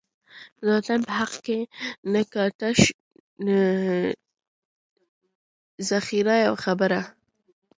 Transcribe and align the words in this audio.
د 0.59 0.63
وطن 0.75 0.99
په 1.07 1.11
حق 1.19 1.33
کی 1.45 1.59
نه 2.13 2.21
کا، 2.31 2.45
تش 2.59 2.79
دخیر 5.89 6.27
یوه 6.45 6.59
خبره 6.65 7.01